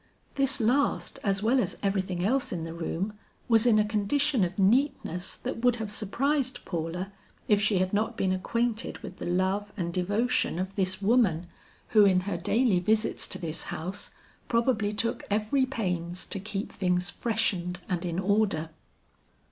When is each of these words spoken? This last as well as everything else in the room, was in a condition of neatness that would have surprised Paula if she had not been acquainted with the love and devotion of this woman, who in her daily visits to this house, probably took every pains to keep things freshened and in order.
This 0.33 0.59
last 0.59 1.19
as 1.23 1.43
well 1.43 1.59
as 1.59 1.77
everything 1.83 2.25
else 2.25 2.51
in 2.51 2.63
the 2.63 2.73
room, 2.73 3.13
was 3.47 3.67
in 3.67 3.77
a 3.77 3.85
condition 3.85 4.43
of 4.43 4.57
neatness 4.57 5.35
that 5.35 5.57
would 5.63 5.75
have 5.75 5.91
surprised 5.91 6.65
Paula 6.65 7.11
if 7.47 7.61
she 7.61 7.77
had 7.77 7.93
not 7.93 8.17
been 8.17 8.31
acquainted 8.33 8.97
with 9.03 9.17
the 9.19 9.27
love 9.27 9.71
and 9.77 9.93
devotion 9.93 10.57
of 10.57 10.73
this 10.73 11.03
woman, 11.03 11.45
who 11.89 12.03
in 12.03 12.21
her 12.21 12.35
daily 12.37 12.79
visits 12.79 13.27
to 13.27 13.37
this 13.37 13.65
house, 13.65 14.09
probably 14.47 14.91
took 14.91 15.23
every 15.29 15.67
pains 15.67 16.25
to 16.25 16.39
keep 16.39 16.71
things 16.71 17.11
freshened 17.11 17.77
and 17.87 18.03
in 18.03 18.17
order. 18.17 18.71